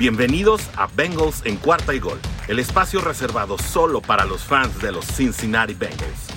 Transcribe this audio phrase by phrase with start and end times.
[0.00, 2.18] Bienvenidos a Bengals en cuarta y gol,
[2.48, 6.28] el espacio reservado solo para los fans de los Cincinnati Bengals.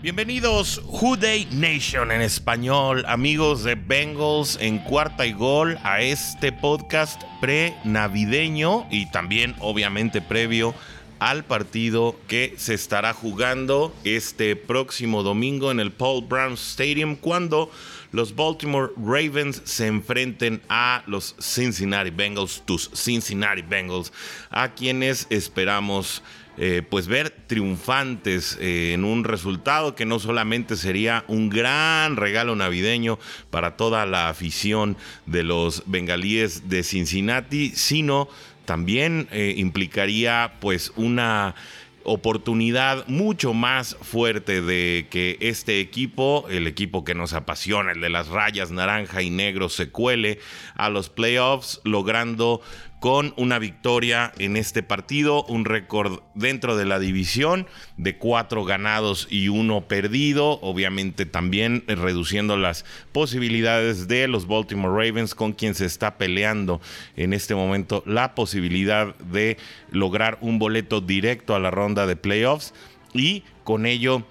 [0.00, 0.80] Bienvenidos
[1.20, 8.86] Day Nation en español, amigos de Bengals en cuarta y gol a este podcast pre-navideño
[8.90, 10.74] y también obviamente previo
[11.18, 17.70] al partido que se estará jugando este próximo domingo en el Paul Brown Stadium cuando
[18.14, 24.12] los Baltimore Ravens se enfrenten a los Cincinnati Bengals, tus Cincinnati Bengals,
[24.50, 26.22] a quienes esperamos
[26.56, 32.54] eh, pues ver triunfantes eh, en un resultado que no solamente sería un gran regalo
[32.54, 33.18] navideño
[33.50, 34.96] para toda la afición
[35.26, 38.28] de los bengalíes de Cincinnati, sino
[38.64, 41.56] también eh, implicaría pues una
[42.04, 48.10] oportunidad mucho más fuerte de que este equipo, el equipo que nos apasiona, el de
[48.10, 50.38] las rayas naranja y negro, se cuele
[50.74, 52.60] a los playoffs, logrando
[53.04, 57.66] con una victoria en este partido, un récord dentro de la división
[57.98, 65.34] de cuatro ganados y uno perdido, obviamente también reduciendo las posibilidades de los Baltimore Ravens
[65.34, 66.80] con quien se está peleando
[67.14, 69.58] en este momento la posibilidad de
[69.90, 72.72] lograr un boleto directo a la ronda de playoffs
[73.12, 74.24] y con ello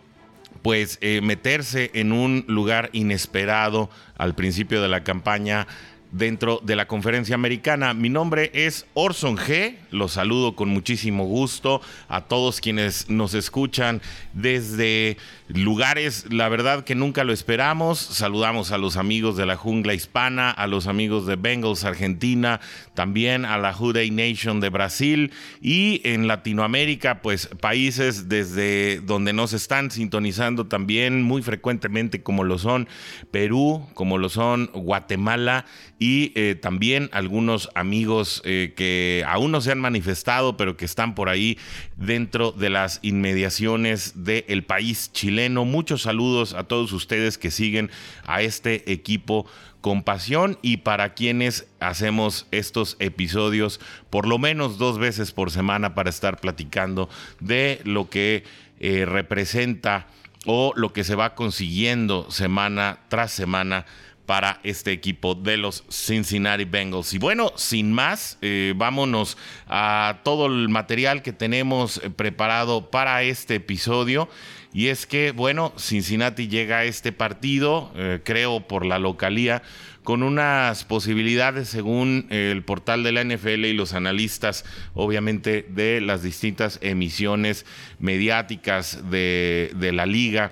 [0.63, 5.67] pues eh, meterse en un lugar inesperado al principio de la campaña
[6.14, 7.94] dentro de la conferencia americana.
[7.94, 9.75] Mi nombre es Orson G.
[9.92, 14.02] Los saludo con muchísimo gusto a todos quienes nos escuchan
[14.33, 18.00] desde lugares, la verdad que nunca lo esperamos.
[18.00, 22.59] Saludamos a los amigos de la jungla hispana, a los amigos de Bengals Argentina,
[22.94, 29.53] también a la Juday Nation de Brasil y en Latinoamérica, pues países desde donde nos
[29.53, 32.88] están sintonizando también muy frecuentemente como lo son
[33.31, 35.66] Perú, como lo son Guatemala
[36.03, 41.15] y eh, también algunos amigos eh, que aún no se han manifestado, pero que están
[41.15, 41.58] por ahí
[41.95, 45.63] dentro de las inmediaciones del país chileno.
[45.63, 47.89] Muchos saludos a todos ustedes que siguen
[48.25, 49.45] a este equipo
[49.80, 55.95] con pasión y para quienes hacemos estos episodios por lo menos dos veces por semana
[55.95, 57.08] para estar platicando
[57.39, 58.43] de lo que
[58.81, 60.08] eh, representa
[60.45, 63.86] o lo que se va consiguiendo semana tras semana
[64.26, 67.14] para este equipo de los Cincinnati Bengals.
[67.14, 73.23] Y bueno, sin más, eh, vámonos a todo el material que tenemos eh, preparado para
[73.23, 74.30] este episodio.
[74.73, 79.61] Y es que, bueno, Cincinnati llega a este partido, eh, creo por la localía,
[80.04, 86.23] con unas posibilidades según el portal de la NFL y los analistas, obviamente, de las
[86.23, 87.66] distintas emisiones
[88.00, 90.52] mediáticas de, de la liga,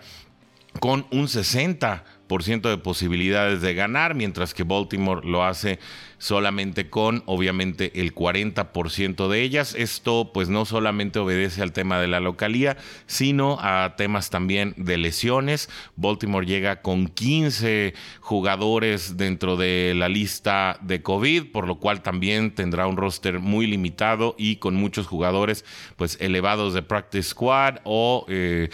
[0.80, 5.80] con un 60 de posibilidades de ganar, mientras que Baltimore lo hace
[6.18, 9.76] solamente con obviamente el 40% de ellas.
[9.76, 14.98] Esto pues no solamente obedece al tema de la localía, sino a temas también de
[14.98, 15.70] lesiones.
[15.98, 22.56] Baltimore llega con 15 jugadores dentro de la lista de COVID, por lo cual también
[22.56, 25.66] tendrá un roster muy limitado y con muchos jugadores
[25.98, 28.70] pues elevados de practice squad o eh,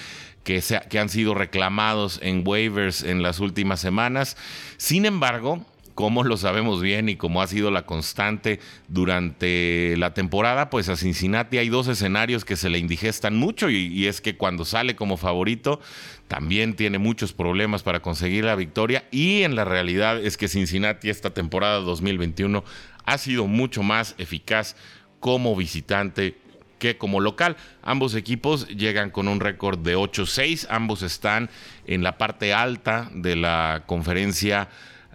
[0.48, 4.38] que, han sido reclamados en waivers en las últimas semanas.
[4.78, 10.70] Sin embargo, como lo sabemos bien y como ha sido la constante durante la temporada,
[10.70, 14.64] pues a Cincinnati hay dos escenarios que se le indigestan mucho y, es que cuando
[14.64, 15.82] sale como favorito
[16.30, 21.10] también tiene muchos problemas para conseguir la victoria y en la realidad es que Cincinnati
[21.10, 22.64] esta temporada 2021
[23.06, 24.78] ha sido mucho más eficaz
[25.20, 26.38] como visitante
[26.80, 27.58] que como local.
[27.82, 31.50] Ambos equipos llegan con un récord de 8-6, ambos están
[31.86, 34.70] en la parte alta de la conferencia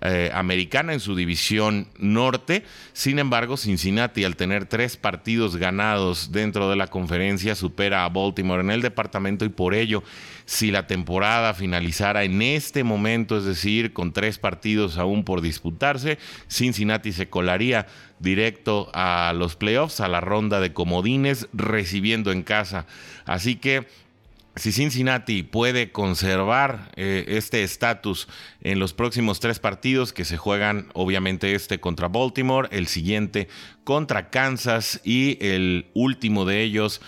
[0.05, 2.65] eh, americana en su división norte.
[2.93, 8.63] Sin embargo, Cincinnati, al tener tres partidos ganados dentro de la conferencia, supera a Baltimore
[8.63, 10.03] en el departamento y por ello,
[10.45, 16.19] si la temporada finalizara en este momento, es decir, con tres partidos aún por disputarse,
[16.49, 17.87] Cincinnati se colaría
[18.19, 22.87] directo a los playoffs, a la ronda de comodines, recibiendo en casa.
[23.25, 23.87] Así que
[24.55, 28.29] si Cincinnati puede conservar eh, este estatus
[28.61, 33.49] en los próximos tres partidos que se juegan, obviamente este contra Baltimore, el siguiente
[33.85, 37.01] contra Kansas y el último de ellos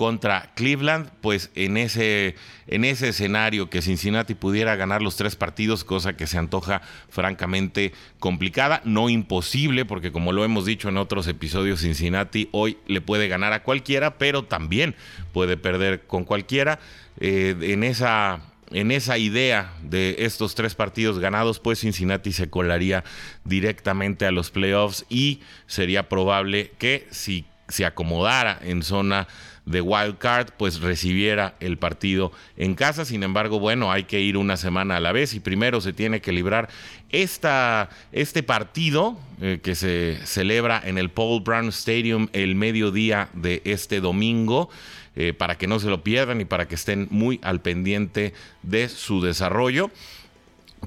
[0.00, 2.34] contra Cleveland, pues en ese,
[2.66, 6.80] en ese escenario que Cincinnati pudiera ganar los tres partidos, cosa que se antoja
[7.10, 13.02] francamente complicada, no imposible, porque como lo hemos dicho en otros episodios, Cincinnati hoy le
[13.02, 14.96] puede ganar a cualquiera, pero también
[15.34, 16.78] puede perder con cualquiera.
[17.18, 23.04] Eh, en esa en esa idea de estos tres partidos ganados, pues Cincinnati se colaría
[23.44, 29.28] directamente a los playoffs y sería probable que si se acomodara en zona
[29.70, 33.04] de wild card, pues recibiera el partido en casa.
[33.04, 36.20] Sin embargo, bueno, hay que ir una semana a la vez y primero se tiene
[36.20, 36.68] que librar
[37.10, 43.62] esta, este partido eh, que se celebra en el Paul Brown Stadium el mediodía de
[43.64, 44.68] este domingo.
[45.16, 48.32] Eh, para que no se lo pierdan y para que estén muy al pendiente
[48.62, 49.90] de su desarrollo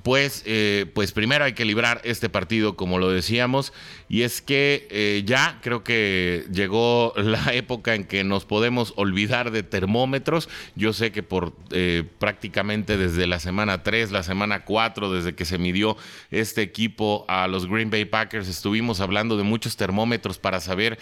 [0.01, 3.73] pues, eh, pues primero hay que librar este partido, como lo decíamos,
[4.09, 9.51] y es que eh, ya creo que llegó la época en que nos podemos olvidar
[9.51, 10.49] de termómetros.
[10.75, 15.45] Yo sé que por eh, prácticamente desde la semana 3, la semana 4, desde que
[15.45, 15.95] se midió
[16.31, 20.97] este equipo a los Green Bay Packers, estuvimos hablando de muchos termómetros para saber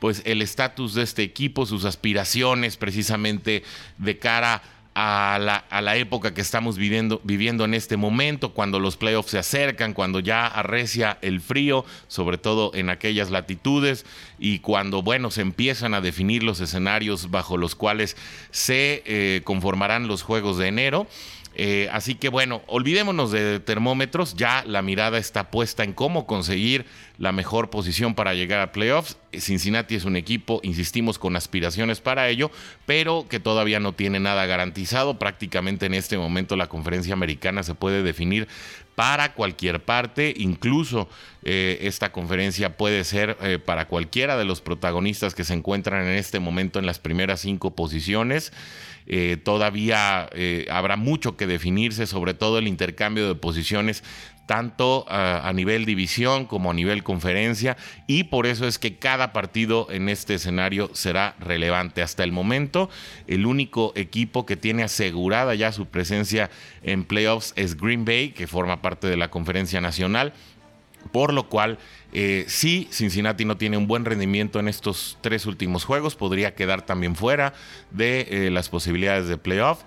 [0.00, 3.62] pues el estatus de este equipo, sus aspiraciones precisamente
[3.98, 8.52] de cara a a la, a la, época que estamos viviendo, viviendo en este momento,
[8.52, 14.06] cuando los playoffs se acercan, cuando ya arrecia el frío, sobre todo en aquellas latitudes,
[14.38, 18.16] y cuando, bueno, se empiezan a definir los escenarios bajo los cuales
[18.50, 21.06] se eh, conformarán los Juegos de enero.
[21.56, 26.84] Eh, así que bueno, olvidémonos de termómetros, ya la mirada está puesta en cómo conseguir
[27.18, 29.16] la mejor posición para llegar a playoffs.
[29.32, 32.50] Cincinnati es un equipo, insistimos, con aspiraciones para ello,
[32.86, 35.18] pero que todavía no tiene nada garantizado.
[35.18, 38.48] Prácticamente en este momento la conferencia americana se puede definir
[38.94, 41.08] para cualquier parte, incluso
[41.42, 46.16] eh, esta conferencia puede ser eh, para cualquiera de los protagonistas que se encuentran en
[46.16, 48.52] este momento en las primeras cinco posiciones.
[49.06, 50.30] Eh, todavía
[50.70, 54.02] habrá mucho que definirse, sobre todo el intercambio de posiciones
[54.46, 59.86] tanto a, nivel división como a nivel conferencia y por eso es que cada partido
[59.90, 62.02] en este escenario será relevante.
[62.02, 62.90] Hasta el momento
[63.26, 66.50] el único equipo que tiene asegurada ya su presencia
[66.82, 70.32] en playoffs es Green Bay, que forma parte de la conferencia nacional.
[71.12, 71.78] Por lo cual,
[72.14, 76.82] eh, si Cincinnati no tiene un buen rendimiento en estos tres últimos juegos, podría quedar
[76.82, 77.54] también fuera
[77.90, 79.82] de eh, las posibilidades de playoff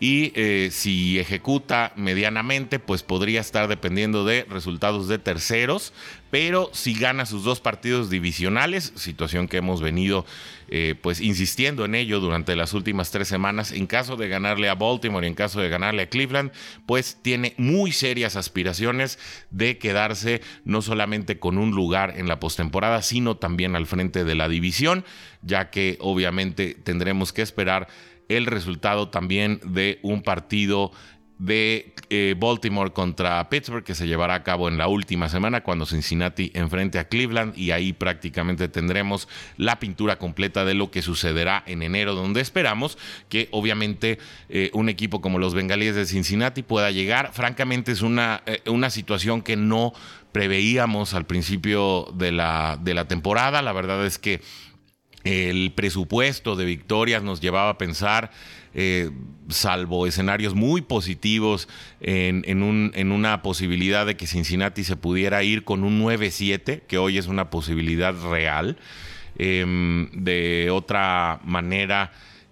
[0.00, 5.92] y eh, si ejecuta medianamente, pues podría estar dependiendo de resultados de terceros,
[6.30, 10.24] pero si gana sus dos partidos divisionales, situación que hemos venido
[10.68, 14.74] eh, pues insistiendo en ello durante las últimas tres semanas, en caso de ganarle a
[14.74, 16.52] Baltimore y en caso de ganarle a Cleveland,
[16.86, 19.18] pues tiene muy serias aspiraciones
[19.50, 24.34] de quedarse no solamente con un lugar en la postemporada, sino también al frente de
[24.36, 25.04] la división,
[25.42, 27.88] ya que obviamente tendremos que esperar
[28.28, 30.92] el resultado también de un partido
[31.38, 35.86] de eh, Baltimore contra Pittsburgh que se llevará a cabo en la última semana cuando
[35.86, 41.62] Cincinnati enfrente a Cleveland y ahí prácticamente tendremos la pintura completa de lo que sucederá
[41.66, 42.98] en enero donde esperamos
[43.28, 47.32] que obviamente eh, un equipo como los Bengalíes de Cincinnati pueda llegar.
[47.32, 49.92] Francamente es una, eh, una situación que no
[50.32, 53.62] preveíamos al principio de la, de la temporada.
[53.62, 54.40] La verdad es que
[55.28, 58.30] el presupuesto de victorias nos llevaba a pensar,
[58.72, 59.10] eh,
[59.48, 61.68] salvo escenarios muy positivos,
[62.00, 66.96] en, un, en, una posibilidad de que Cincinnati se pudiera ir con un 9-7, que
[66.96, 68.78] hoy es una posibilidad real.
[69.36, 72.10] Em, de otra manera,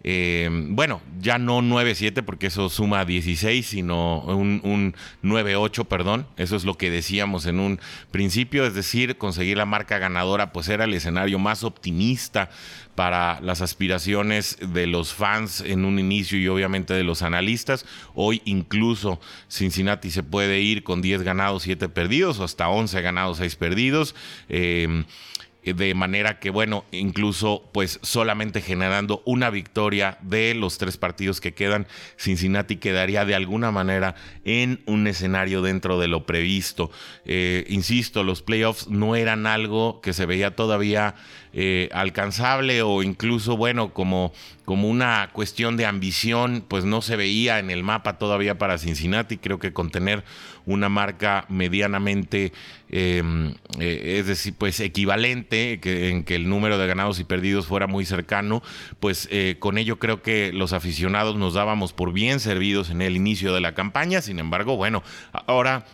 [0.09, 4.95] eh, bueno, ya no 9-7 porque eso suma 16, sino un, un
[5.25, 6.29] 9-8, perdón.
[6.37, 7.81] Eso es lo que decíamos en un
[8.13, 12.51] principio, es decir, conseguir la marca ganadora, pues era el escenario más optimista
[12.95, 17.85] para las aspiraciones de los fans en un inicio y obviamente de los analistas.
[18.15, 23.39] Hoy incluso Cincinnati se puede ir con 10 ganados, 7 perdidos, o hasta 11 ganados,
[23.39, 24.15] 6 perdidos.
[24.49, 25.05] Eh,
[25.75, 31.55] de manera que, bueno, incluso pues solamente generando una victoria de los tres partidos que
[31.55, 31.87] quedan,
[32.19, 36.91] Cincinnati quedaría de alguna manera en un escenario dentro de lo previsto.
[37.25, 41.15] Eh, insisto, los playoffs no eran algo que se veía todavía
[41.59, 44.33] eh, alcanzable o incluso, bueno, como,
[44.67, 49.39] como una cuestión de ambición, pues no se veía en el mapa todavía para Cincinnati.
[49.39, 50.23] Creo que con tener
[50.67, 52.53] una marca medianamente,
[52.91, 57.67] em, eh, es decir, pues equivalente, que, en que el número de ganados y perdidos
[57.67, 58.63] fuera muy cercano,
[59.01, 63.17] pues eh, con ello creo que los aficionados nos dábamos por bien servidos en el
[63.17, 64.21] inicio de la campaña.
[64.21, 65.03] Sin embargo, bueno,
[65.47, 65.87] ahora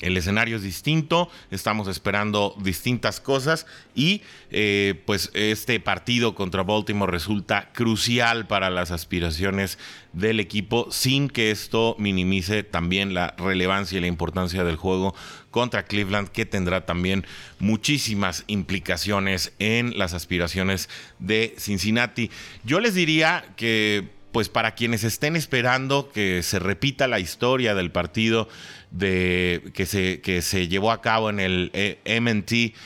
[0.00, 7.10] el escenario es distinto, estamos esperando distintas cosas y eh, pues este partido contra Baltimore
[7.10, 9.78] resulta crucial para las aspiraciones
[10.12, 15.14] del equipo sin que esto minimice también la relevancia y la importancia del juego
[15.50, 17.26] contra Cleveland que tendrá también
[17.58, 20.88] muchísimas implicaciones en las aspiraciones
[21.18, 22.30] de Cincinnati.
[22.64, 27.90] Yo les diría que pues para quienes estén esperando que se repita la historia del
[27.90, 28.48] partido
[28.92, 32.76] de, que, se, que se llevó a cabo en el eh, MT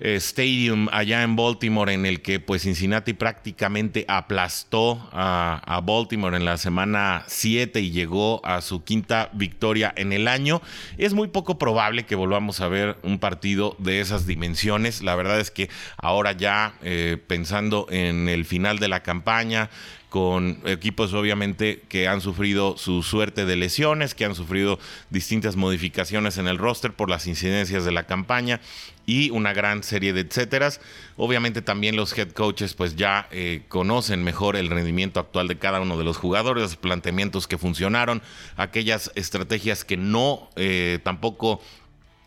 [0.00, 6.58] Stadium allá en Baltimore en el que pues Cincinnati prácticamente aplastó a, Baltimore en la
[6.58, 10.60] semana 7 y llegó a su quinta victoria en el año.
[10.98, 15.02] Es muy poco probable que volvamos a ver un partido de esas dimensiones.
[15.02, 19.70] La verdad es que ahora ya eh, pensando en el final de la campaña,
[20.14, 24.78] con equipos obviamente que han sufrido su suerte de lesiones, que han sufrido
[25.10, 28.60] distintas modificaciones en el roster por las incidencias de la campaña
[29.06, 30.80] y una gran serie de etcéteras.
[31.16, 35.80] Obviamente también los head coaches pues ya eh, conocen mejor el rendimiento actual de cada
[35.80, 38.22] uno de los jugadores, los planteamientos que funcionaron,
[38.56, 41.60] aquellas estrategias que no eh, tampoco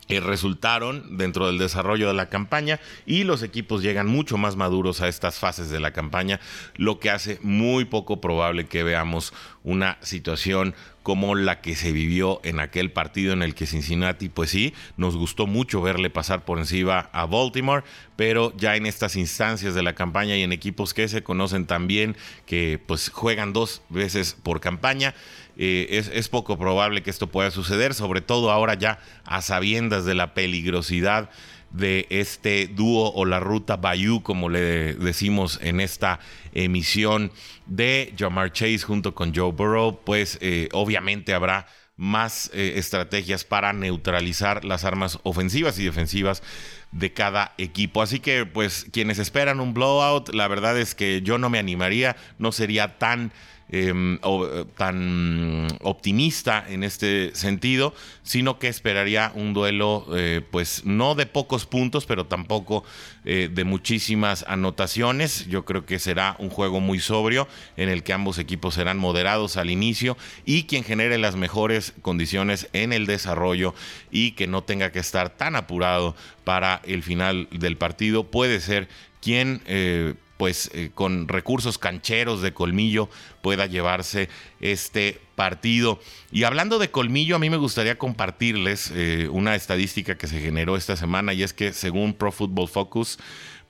[0.10, 5.08] resultaron dentro del desarrollo de la campaña y los equipos llegan mucho más maduros a
[5.08, 6.40] estas fases de la campaña,
[6.76, 9.34] lo que hace muy poco probable que veamos
[9.64, 10.74] una situación
[11.04, 15.16] como la que se vivió en aquel partido en el que Cincinnati, pues sí, nos
[15.16, 17.86] gustó mucho verle pasar por encima a Baltimore,
[18.18, 22.18] pero ya en estas instancias de la campaña y en equipos que se conocen también,
[22.46, 25.16] que pues juegan dos veces por campaña,
[25.58, 30.14] eh, es, poco probable que esto pueda suceder, sobre todo ahora ya a sabiendas de
[30.14, 31.30] la peligrosidad
[31.72, 36.20] de este dúo o la ruta Bayou, como le decimos en esta
[36.54, 37.32] emisión
[37.66, 43.74] de Jamar Chase junto con Joe Burrow, pues eh, obviamente habrá más eh, estrategias para
[43.74, 46.44] neutralizar las armas ofensivas y defensivas
[46.92, 48.02] de cada equipo.
[48.02, 52.16] Así que pues quienes esperan un blowout, la verdad es que yo no me animaría,
[52.40, 53.32] no sería tan
[53.70, 61.16] Em, eh, tan optimista en este sentido, sino que esperaría un duelo, eh, pues no
[61.16, 62.86] de pocos puntos, pero tampoco
[63.26, 65.48] eh, de muchísimas anotaciones.
[65.48, 69.58] Yo creo que será un juego muy sobrio en el que ambos equipos serán moderados
[69.58, 70.16] al inicio
[70.46, 73.76] y quien genere las mejores condiciones en el desarrollo
[74.12, 76.16] y que no tenga que estar tan apurado
[76.46, 78.88] para el final del partido puede ser
[79.22, 79.62] quien
[80.38, 83.10] pues eh, con recursos cancheros de colmillo
[83.42, 84.30] pueda llevarse
[84.62, 86.00] este partido.
[86.32, 90.78] Y hablando de colmillo, a mí me gustaría compartirles eh, una estadística que se generó
[90.78, 93.18] esta semana y es que según Pro Football Focus,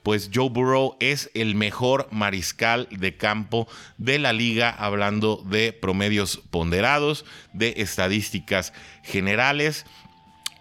[0.02, 6.40] pues Joe Burrow es el mejor mariscal de campo de la liga, hablando de promedios
[6.50, 8.72] ponderados, de estadísticas
[9.02, 9.84] generales.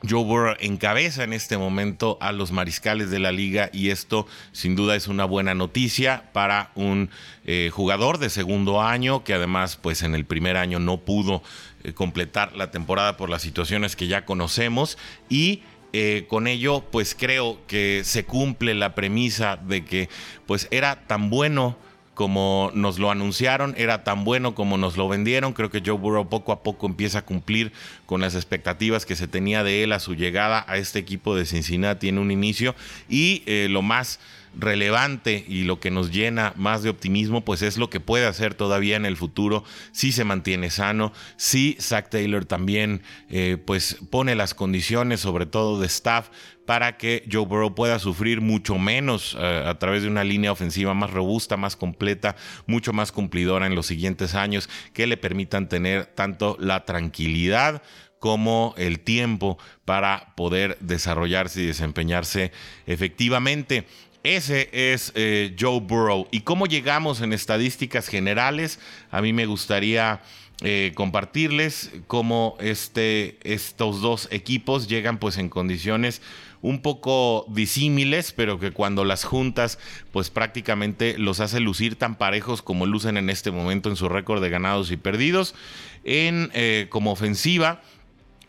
[0.08, 4.75] Joe Burrow encabeza en este momento a los mariscales de la liga y esto sin
[4.75, 7.10] duda es una buena noticia para un
[7.46, 11.42] eh, jugador de segundo año que además pues en el primer año no pudo
[11.84, 15.00] eh, completar la temporada por las situaciones que ya conocemos
[15.30, 15.63] y
[15.94, 20.10] eh, con ello pues creo que se cumple la premisa de que
[20.46, 21.75] pues era tan bueno
[22.17, 25.53] como nos lo anunciaron, era tan bueno como nos lo vendieron.
[25.53, 27.71] Creo que Joe Burrow poco a poco empieza a cumplir
[28.07, 31.45] con las expectativas que se tenía de él a su llegada a este equipo de
[31.45, 32.74] Cincinnati en un inicio.
[33.07, 34.19] Y eh, lo más
[34.59, 38.53] relevante y lo que nos llena más de optimismo, pues es lo que puede hacer
[38.53, 44.35] todavía en el futuro si se mantiene sano, si Zach Taylor también eh, pues pone
[44.35, 46.29] las condiciones, sobre todo de staff,
[46.65, 50.93] para que Joe Burrow pueda sufrir mucho menos eh, a través de una línea ofensiva
[50.93, 52.35] más robusta, más completa,
[52.65, 57.81] mucho más cumplidora en los siguientes años, que le permitan tener tanto la tranquilidad
[58.19, 62.51] como el tiempo para poder desarrollarse y desempeñarse
[62.85, 63.85] efectivamente.
[64.27, 66.27] Ese es eh, Joe Burrow.
[66.31, 68.77] ¿Y cómo llegamos en estadísticas generales?
[69.10, 70.22] A mí me gustaría
[70.63, 76.22] eh, compartirles cómo este, estos dos equipos llegan pues en condiciones
[76.62, 79.79] un poco disímiles, pero que cuando las juntas,
[80.12, 84.41] pues prácticamente los hace lucir tan parejos como lucen en este momento en su récord
[84.41, 85.55] de ganados y perdidos.
[86.03, 87.81] En eh, como ofensiva,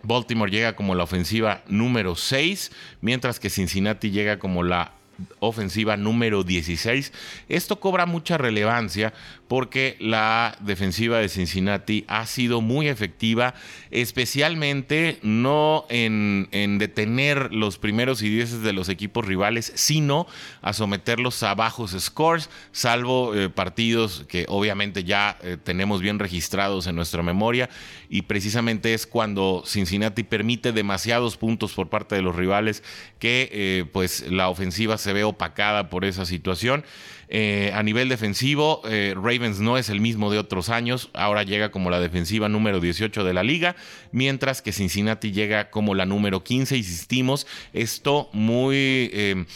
[0.02, 4.97] Baltimore llega como la ofensiva número 6, mientras que Cincinnati llega como la
[5.40, 7.12] ofensiva número 16.
[7.48, 9.12] Esto cobra mucha relevancia
[9.48, 13.54] porque la defensiva de Cincinnati ha sido muy efectiva,
[13.90, 16.48] especialmente no en,
[16.78, 20.26] detener los primeros y dieces de los equipos rivales, sino
[20.60, 26.86] a someterlos a bajos scores, salvo eh, partidos que obviamente ya eh, tenemos bien registrados
[26.86, 27.70] en nuestra memoria,
[28.10, 32.82] y precisamente es cuando Cincinnati permite demasiados puntos por parte de los rivales
[33.18, 36.84] que eh, pues la ofensiva se se ve opacada por esa situación.
[37.30, 41.70] Eh, a nivel defensivo, eh, Ravens no es el mismo de otros años, ahora llega
[41.70, 43.74] como la defensiva número 18 de la liga,
[44.12, 49.10] mientras que Cincinnati llega como la número 15, insistimos, esto muy...
[49.14, 49.46] Eh,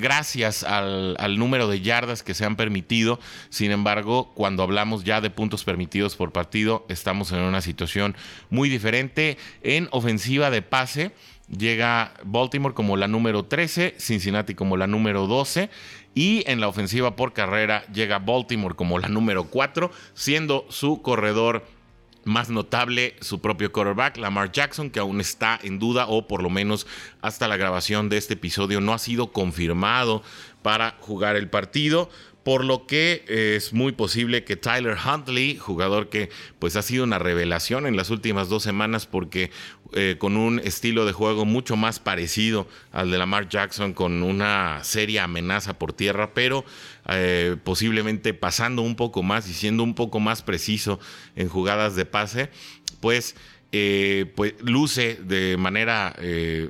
[0.00, 3.18] gracias al, número de yardas que se han permitido.
[3.48, 8.14] Sin embargo, cuando hablamos ya de puntos permitidos por partido, estamos en una situación
[8.50, 9.36] muy diferente.
[9.64, 11.10] En ofensiva de pase,
[11.50, 15.70] llega Baltimore como la número 13, Cincinnati como la número 12
[16.14, 21.64] y en la ofensiva por carrera llega Baltimore como la número 4, siendo su corredor
[22.24, 26.50] más notable su propio quarterback, Lamar Jackson, que aún está en duda o por lo
[26.50, 26.86] menos
[27.22, 30.22] hasta la grabación de este episodio no ha sido confirmado
[30.62, 32.10] para jugar el partido
[32.48, 37.18] por lo que es muy posible que Tyler Huntley, jugador que pues ha sido una
[37.18, 39.50] revelación en las últimas dos semanas porque
[39.92, 44.82] eh, con un estilo de juego mucho más parecido al de Lamar Jackson, con una
[44.82, 46.64] seria amenaza por tierra, pero
[47.10, 50.98] eh, posiblemente pasando un poco más y siendo un poco más preciso
[51.36, 52.48] en jugadas de pase,
[53.00, 53.36] pues...
[53.70, 56.16] Eh, pues luce de manera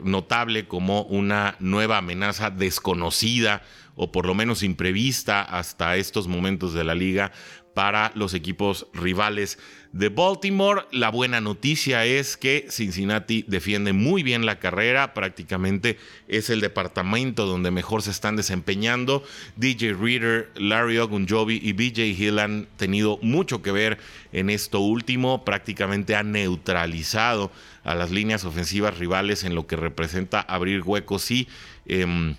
[0.03, 3.63] notable como una nueva amenaza desconocida
[3.99, 7.33] o por lo menos imprevista hasta estos momentos de la liga
[7.75, 9.59] para los equipos rivales
[9.93, 10.83] de Baltimore.
[10.91, 17.47] La buena noticia es que Cincinnati defiende muy bien la carrera, prácticamente es el departamento
[17.47, 19.23] donde mejor se están desempeñando.
[19.57, 23.99] DJ Reader, Larry Ogunjobi y BJ Hill han tenido mucho que ver
[24.33, 27.53] en esto último, prácticamente han neutralizado
[27.85, 31.49] a las líneas ofensivas rivales en lo que representa abrir huecos y...
[31.87, 32.37] Em,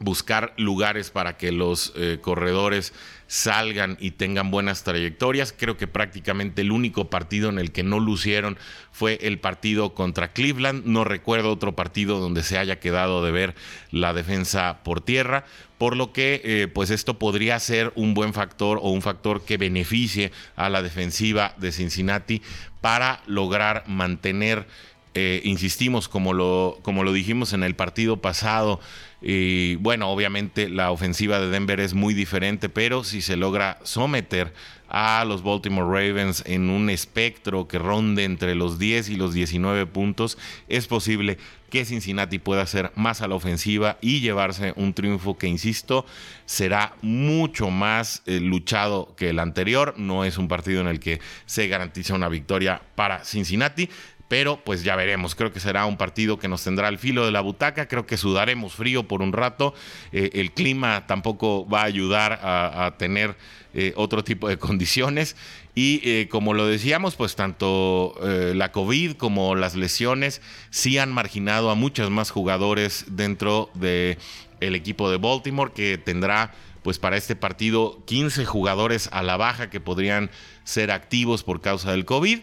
[0.00, 2.92] buscar lugares para que los eh, corredores
[3.26, 5.54] salgan y tengan buenas trayectorias.
[5.56, 8.58] Creo que prácticamente el único partido en el que no lucieron
[8.90, 10.84] fue el partido contra Cleveland.
[10.84, 13.54] No recuerdo otro partido donde se haya quedado de ver
[13.92, 15.44] la defensa por tierra,
[15.78, 19.58] por lo que eh, pues esto podría ser un buen factor o un factor que
[19.58, 22.42] beneficie a la defensiva de Cincinnati
[22.80, 24.66] para lograr mantener,
[25.14, 28.80] eh, insistimos, como lo, como lo dijimos en el partido pasado,
[29.22, 34.52] y bueno, obviamente la ofensiva de Denver es muy diferente, pero si se logra someter
[34.88, 39.86] a los Baltimore Ravens en un espectro que ronde entre los 10 y los 19
[39.86, 40.38] puntos,
[40.68, 41.38] es posible
[41.70, 46.06] que Cincinnati pueda hacer más a la ofensiva y llevarse un triunfo que, insisto,
[46.44, 49.94] será mucho más eh, luchado que el anterior.
[49.96, 53.88] No es un partido en el que se garantiza una victoria para Cincinnati
[54.30, 55.34] pero pues ya veremos.
[55.34, 57.88] Creo que será un partido que nos tendrá al filo de la butaca.
[57.88, 59.74] Creo que sudaremos frío por un rato.
[60.12, 63.36] Eh, el clima tampoco va a ayudar a, tener
[63.74, 65.34] eh, otro tipo de condiciones.
[65.74, 71.68] Y eh, como lo decíamos, pues tanto la COVID como las lesiones sí han marginado
[71.70, 74.16] a muchos más jugadores dentro del
[74.60, 79.70] el equipo de Baltimore que tendrá pues para este partido 15 jugadores a la baja
[79.70, 80.30] que podrían
[80.62, 82.40] ser activos por causa del COVID.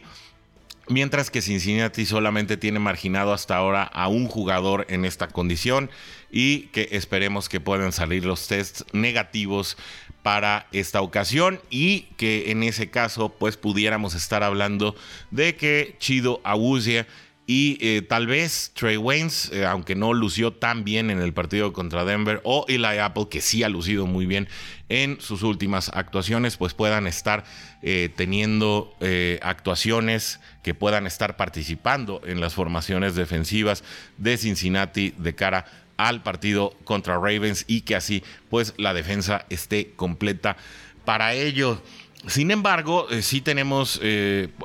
[0.89, 5.89] Mientras que Cincinnati solamente tiene marginado hasta ahora a un jugador en esta condición
[6.31, 9.77] y que esperemos que puedan salir los tests negativos
[10.23, 14.95] para esta ocasión y que en ese caso pues pudiéramos estar hablando
[15.29, 17.05] de que Chido Awuzie
[17.49, 21.71] y eh, tal vez Trey Waynes, eh, aunque no lució tan bien en el partido
[21.71, 24.49] contra Denver, o Eli Apple, que sí ha lucido muy bien
[24.89, 27.45] en sus últimas actuaciones, pues puedan estar
[27.81, 28.93] eh, teniendo
[29.41, 33.83] actuaciones que puedan estar participando en las formaciones defensivas
[34.17, 39.91] de Cincinnati de cara al partido contra Ravens y que así pues la defensa esté
[39.95, 40.57] completa
[41.05, 41.81] para ello.
[42.27, 44.01] Sin embargo, sí tenemos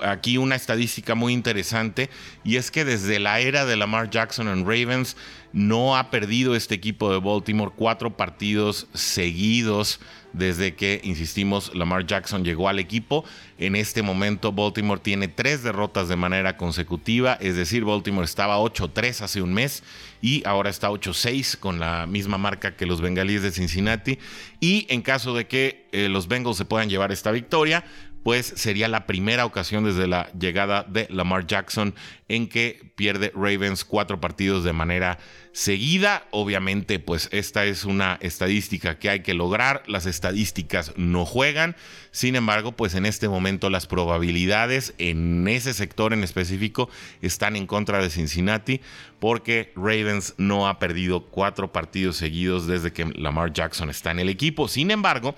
[0.02, 2.10] aquí una estadística muy interesante
[2.44, 5.16] y es que desde la era de Lamar Jackson en Ravens
[5.52, 10.00] no ha perdido este equipo de Baltimore cuatro partidos seguidos
[10.32, 13.24] desde que, insistimos, Lamar Jackson llegó al equipo.
[13.58, 19.20] En este momento Baltimore tiene tres derrotas de manera consecutiva, es decir, Baltimore estaba 8-3
[19.20, 19.82] hace un mes
[20.22, 24.18] y ahora está 8-6 con la misma marca que los bengalíes de Cincinnati.
[24.58, 27.84] Y en caso de que eh, los Bengals se puedan llevar esta victoria,
[28.22, 31.94] pues sería la primera ocasión desde la llegada de Lamar Jackson
[32.28, 35.18] en que pierde Ravens cuatro partidos de manera
[35.52, 36.26] seguida.
[36.30, 39.82] Obviamente, pues esta es una estadística que hay que lograr.
[39.86, 41.76] Las estadísticas no juegan.
[42.10, 46.88] Sin embargo, pues en este momento las probabilidades en ese sector en específico
[47.20, 48.80] están en contra de Cincinnati
[49.18, 54.28] porque Ravens no ha perdido cuatro partidos seguidos desde que Lamar Jackson está en el
[54.28, 54.68] equipo.
[54.68, 55.34] Sin embargo,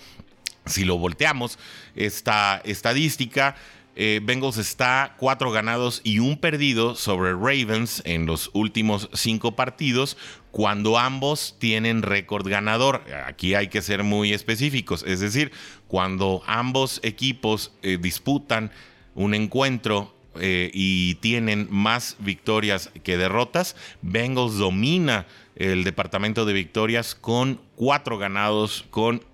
[0.67, 1.59] si lo volteamos,
[1.95, 3.57] esta estadística
[3.97, 10.17] eh, Bengals está cuatro ganados y un perdido sobre Ravens en los últimos cinco partidos,
[10.51, 13.05] cuando ambos tienen récord ganador.
[13.27, 15.53] Aquí hay que ser muy específicos, es decir,
[15.87, 18.73] cuando ambos equipos eh, disputan
[19.15, 27.15] un encuentro eh, y tienen más victorias que derrotas, Bengals domina el departamento de victorias
[27.15, 29.25] con cuatro ganados con,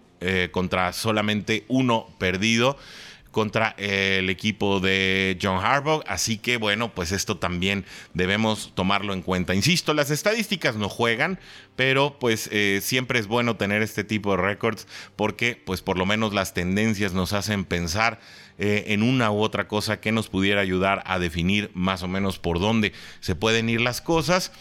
[0.53, 2.77] contra solamente uno perdido
[3.31, 6.03] contra el equipo de John Harbaugh.
[6.07, 9.55] Así que bueno, pues esto también debemos tomarlo en cuenta.
[9.55, 11.39] Insisto, las estadísticas no juegan,
[11.77, 16.07] pero pues eh, siempre es bueno tener este tipo de récords porque pues por lo
[16.07, 18.21] menos las tendencias nos hacen pensar
[18.59, 22.39] eh, en una u otra cosa que nos pudiera ayudar a definir más o menos
[22.39, 24.53] por dónde se pueden ir las cosas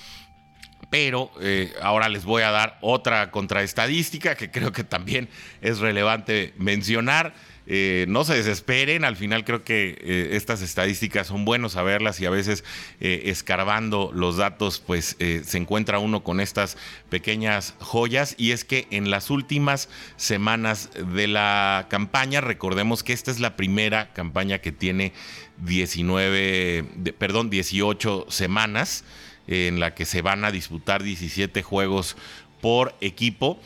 [0.89, 5.30] pero eh, ahora les voy a dar otra contraestadística que creo que también
[5.62, 7.34] es relevante mencionar.
[7.71, 12.25] Eh, no se desesperen, al final creo que eh, estas estadísticas son buenos saberlas y
[12.25, 12.63] a veces
[12.99, 16.78] escarbando los datos pues se encuentra uno con estas
[17.10, 23.30] pequeñas joyas y es que en las últimas semanas de la campaña, recordemos que esta
[23.30, 25.13] es la primera campaña que tiene
[25.60, 29.04] 19, perdón, 18 semanas
[29.49, 32.15] en la que se van a disputar 17 juegos
[32.62, 33.59] por equipo.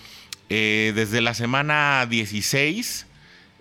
[0.50, 3.08] desde la semana 16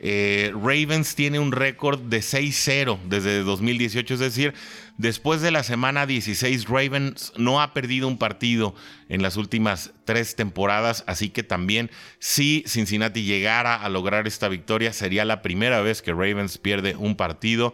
[0.05, 4.53] eh, Ravens tiene un récord de 6-0 desde 2018, es decir,
[4.99, 8.75] después de la semana 16, Ravens no ha perdido un partido
[9.09, 14.93] en las últimas tres temporadas, así que también si Cincinnati llegara a lograr esta victoria,
[14.93, 17.73] sería la primera vez que Ravens pierde un partido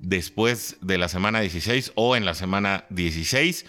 [0.00, 3.66] después de la semana 16 o en la semana 16.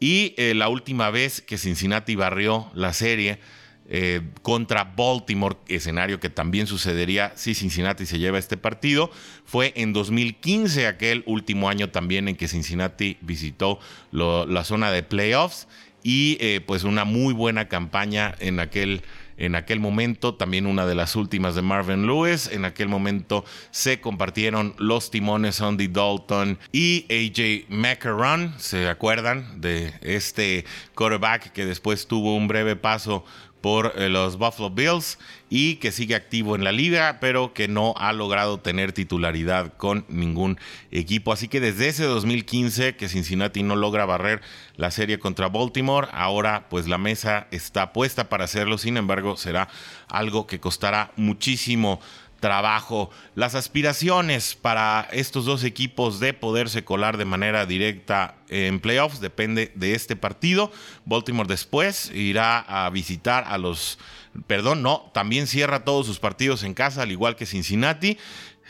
[0.00, 3.38] Y eh, la última vez que Cincinnati barrió la serie
[3.86, 9.10] eh, contra Baltimore, escenario que también sucedería si Cincinnati se lleva este partido.
[9.44, 13.78] Fue en 2015, aquel último año también en que Cincinnati visitó
[14.10, 15.68] la zona de playoffs
[16.02, 19.02] y eh, pues una muy buena campaña en aquel
[19.36, 22.48] en aquel momento, también una de las últimas de Marvin Lewis.
[22.52, 28.54] En aquel momento se compartieron los timones Andy Dalton y AJ McCarron.
[28.58, 33.24] ¿Se acuerdan de este quarterback que después tuvo un breve paso
[33.64, 37.94] por eh, los Buffalo Bills y que sigue activo en la liga, pero que no
[37.96, 40.58] ha logrado tener titularidad con ningún
[40.90, 41.32] equipo.
[41.32, 44.42] Así que desde ese 2015 que Cincinnati no logra barrer
[44.76, 49.70] la serie contra Baltimore, ahora pues la mesa está puesta para hacerlo, sin embargo será
[50.08, 52.00] algo que costará muchísimo
[52.44, 53.08] trabajo.
[53.34, 59.72] Las aspiraciones para estos dos equipos de poderse colar de manera directa en playoffs depende
[59.74, 60.70] de este partido.
[61.06, 63.98] Baltimore después irá a visitar a los,
[64.46, 68.18] perdón, no, también cierra todos sus partidos en casa, al igual que Cincinnati.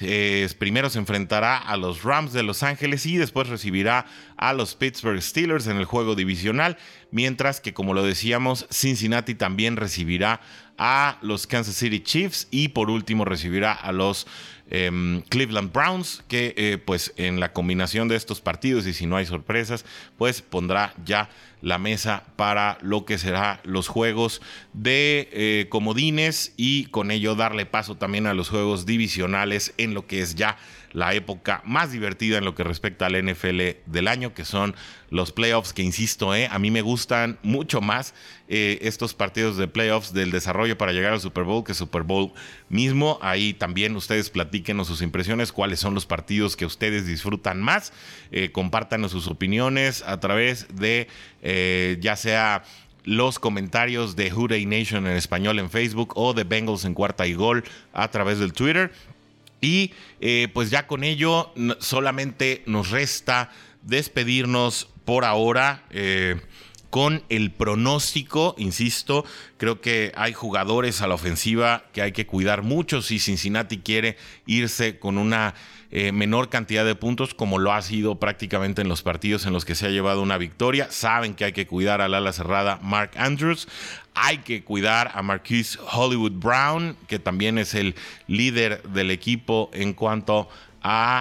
[0.00, 4.74] Eh, primero se enfrentará a los Rams de Los Ángeles y después recibirá a los
[4.74, 6.76] Pittsburgh Steelers en el juego divisional,
[7.10, 10.40] mientras que como lo decíamos, Cincinnati también recibirá
[10.78, 14.26] a los Kansas City Chiefs y por último recibirá a los
[14.70, 19.16] em, Cleveland Browns, que eh, pues en la combinación de estos partidos y si no
[19.16, 19.84] hay sorpresas,
[20.18, 21.28] pues pondrá ya
[21.64, 24.42] la mesa para lo que será los juegos
[24.74, 30.06] de eh, comodines y con ello darle paso también a los juegos divisionales en lo
[30.06, 30.58] que es ya
[30.92, 34.76] la época más divertida en lo que respecta al NFL del año, que son
[35.10, 38.14] los playoffs, que insisto, eh, a mí me gustan mucho más
[38.46, 42.32] eh, estos partidos de playoffs del desarrollo para llegar al Super Bowl que Super Bowl
[42.68, 43.18] mismo.
[43.22, 47.92] Ahí también ustedes platíquenos sus impresiones, cuáles son los partidos que ustedes disfrutan más,
[48.52, 51.08] compártanos sus opiniones a través de
[51.56, 52.64] eh, ya sea
[53.04, 57.34] los comentarios de Hooday Nation en español en Facebook o de Bengals en cuarta y
[57.34, 57.62] gol
[57.92, 58.90] a través del Twitter.
[59.60, 65.84] Y eh, pues ya con ello solamente nos resta despedirnos por ahora.
[65.90, 66.40] Eh,
[66.90, 69.24] con el pronóstico, insisto,
[69.56, 74.16] creo que hay jugadores a la ofensiva que hay que cuidar mucho si Cincinnati quiere
[74.46, 75.54] irse con una
[75.96, 79.64] eh, menor cantidad de puntos como lo ha sido prácticamente en los partidos en los
[79.64, 80.88] que se ha llevado una victoria.
[80.90, 83.68] Saben que hay que cuidar al ala cerrada Mark Andrews.
[84.12, 87.94] Hay que cuidar a Marquise Hollywood Brown, que también es el
[88.26, 90.48] líder del equipo en cuanto a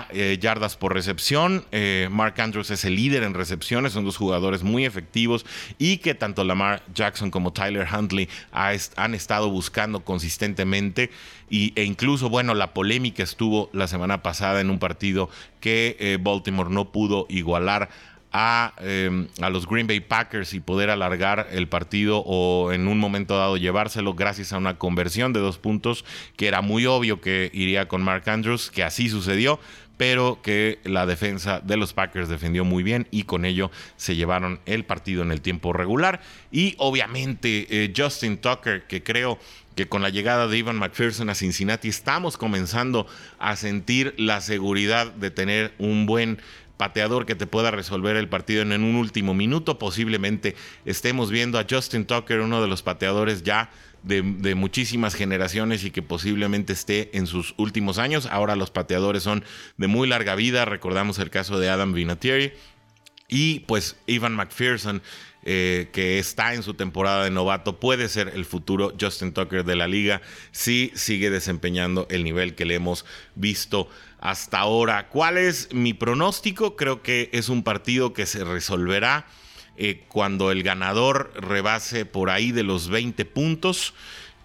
[0.09, 1.63] eh, yardas por recepción.
[1.71, 5.45] Eh, Mark Andrews es el líder en recepciones, son dos jugadores muy efectivos
[5.77, 11.11] y que tanto Lamar Jackson como Tyler Huntley han estado buscando consistentemente.
[11.49, 16.17] Y, e incluso, bueno, la polémica estuvo la semana pasada en un partido que eh,
[16.19, 17.89] Baltimore no pudo igualar
[18.33, 22.99] a, em, a, los Green Bay Packers y poder alargar el partido o en un
[22.99, 26.03] momento dado llevárselo gracias a una conversión de dos puntos
[26.35, 29.59] que era muy obvio que iría con Mark Andrews, que así sucedió,
[29.97, 34.59] pero que la defensa de los Packers defendió muy bien y con ello se llevaron
[34.65, 36.21] el partido en el tiempo regular.
[36.51, 39.39] Y obviamente eh, Justin Tucker, que creo
[39.75, 43.07] que con la llegada de Ivan McPherson a Cincinnati estamos comenzando
[43.39, 46.39] a sentir la seguridad de tener un buen
[46.77, 49.77] pateador que te pueda resolver el partido en, un último minuto.
[49.77, 50.55] Posiblemente
[50.85, 53.69] estemos viendo a Justin Tucker, uno de los pateadores ya
[54.03, 58.25] de, muchísimas generaciones y que posiblemente esté en sus últimos años.
[58.25, 59.43] Ahora los pateadores son
[59.77, 60.65] de muy larga vida.
[60.65, 62.53] Recordamos el caso de Adam Vinatieri.
[63.29, 65.01] Y pues Ivan McPherson,
[65.43, 69.75] eh, que está en su temporada de novato, puede ser el futuro Justin Tucker de
[69.75, 73.05] la liga si sigue desempeñando el nivel que le hemos
[73.35, 73.89] visto
[74.23, 75.09] hasta ahora.
[75.09, 76.77] ¿Cuál es mi pronóstico?
[76.77, 79.25] Creo que es un partido que se resolverá
[79.75, 83.93] eh, cuando el ganador rebase por ahí de los 20 puntos.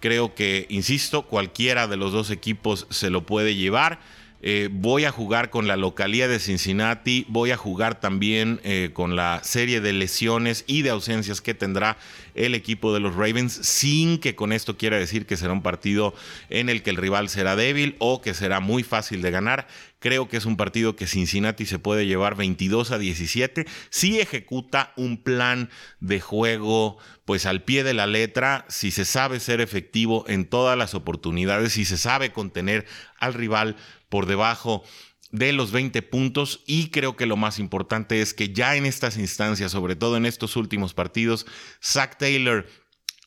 [0.01, 4.01] Creo que, insisto, cualquiera de los dos equipos se lo puede llevar.
[4.41, 9.17] Eh, voy a jugar con la localía de Cincinnati, voy a jugar también eh, con
[9.17, 11.97] la serie de lesiones y de ausencias que tendrá
[12.35, 16.13] el equipo de los Ravens, sin que con esto quiera decir que será un partido
[16.49, 19.67] en el que el rival será débil o que será muy fácil de ganar.
[19.99, 24.93] Creo que es un partido que Cincinnati se puede llevar 22 a 17 si ejecuta
[24.95, 30.23] un plan de juego pues al pie de la letra, si se sabe ser efectivo
[30.27, 32.87] en todas las oportunidades, si se sabe contener
[33.19, 33.75] al rival
[34.09, 34.83] por debajo
[35.31, 36.63] de los 20 puntos.
[36.65, 40.25] Y creo que lo más importante es que ya en estas instancias, sobre todo en
[40.25, 41.45] estos últimos partidos,
[41.81, 42.65] Zach Taylor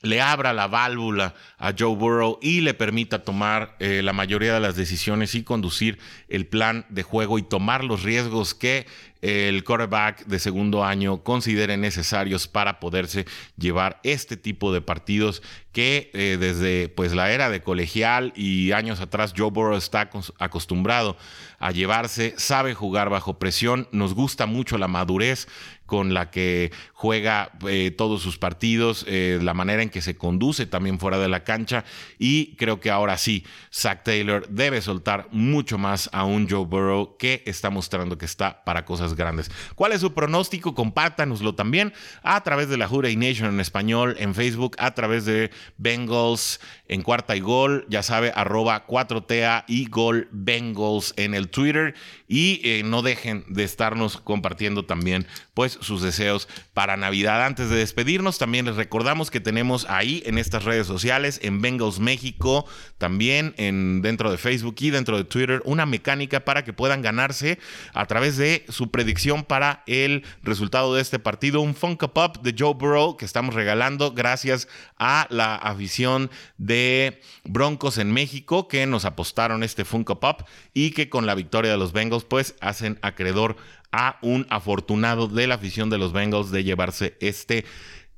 [0.02, 4.60] le abra la válvula a Joe Burrow y le permita tomar eh, la mayoría de
[4.60, 8.86] las decisiones y conducir el plan de juego y tomar los riesgos que
[9.22, 13.24] el quarterback de segundo año considere necesarios para poderse
[13.56, 19.00] llevar este tipo de partidos que eh, desde pues la era de colegial y años
[19.00, 21.16] atrás Joe Burrow está acostumbrado
[21.58, 25.46] a llevarse, sabe jugar bajo presión, nos gusta mucho la madurez
[25.87, 30.66] con la que juega eh, todos sus partidos, eh, la manera en que se conduce
[30.66, 31.85] también fuera de la cancha
[32.18, 37.16] y creo que ahora sí, Zach Taylor debe soltar mucho más a un Joe Burrow
[37.18, 39.51] que está mostrando que está para cosas grandes.
[39.75, 40.75] ¿Cuál es su pronóstico?
[40.75, 45.51] Compártanoslo también a través de la Juray Nation en español en Facebook, a través de
[45.79, 51.94] Bengals en cuarta y gol, ya sabe, arroba 4TA y gol Bengals en el Twitter
[52.29, 57.44] y eh, no dejen de estarnos compartiendo también pues sus deseos para Navidad.
[57.44, 61.98] Antes de despedirnos, también les recordamos que tenemos ahí en estas redes sociales, en Bengals
[61.98, 62.66] México,
[62.98, 67.59] también en, dentro de Facebook y dentro de Twitter, una mecánica para que puedan ganarse
[67.92, 72.54] a través de su predicción para el resultado de este partido, un Funko Pop de
[72.56, 79.04] Joe Burrow que estamos regalando gracias a la afición de Broncos en México que nos
[79.04, 83.56] apostaron este Funko Pop y que con la victoria de los Bengals pues hacen acreedor
[83.90, 87.64] a un afortunado de la afición de los Bengals de llevarse este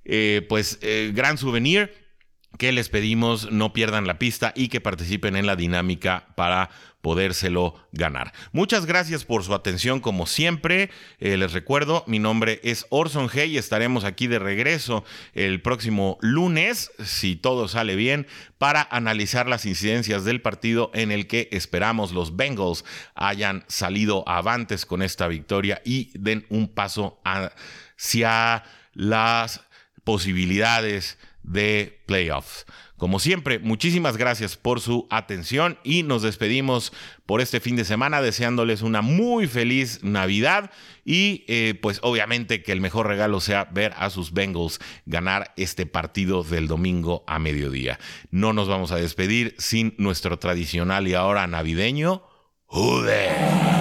[0.05, 2.04] eh, pues eh, gran souvenir
[2.59, 6.71] que les pedimos no pierdan la pista y que participen en la dinámica para
[7.05, 8.33] podérselo ganar.
[8.53, 10.91] Muchas gracias por su atención como siempre.
[11.19, 16.17] Eh, les recuerdo, mi nombre es Orson Hey y estaremos aquí de regreso el próximo
[16.23, 22.13] lunes, si todo sale bien, para analizar las incidencias del partido en el que esperamos
[22.13, 28.65] los Bengals hayan salido avantes con esta victoria y den un paso hacia
[28.95, 29.61] las
[30.05, 32.67] posibilidades de playoffs.
[32.97, 36.93] Como siempre, muchísimas gracias por su atención y nos despedimos
[37.27, 40.71] por este fin de semana deseándoles una muy feliz Navidad
[41.05, 45.87] y eh, pues obviamente que el mejor regalo sea ver a sus Bengals ganar este
[45.87, 47.99] partido del domingo a mediodía.
[48.31, 52.23] No nos vamos a despedir sin nuestro tradicional y ahora navideño.
[52.67, 53.74] ¡Jude!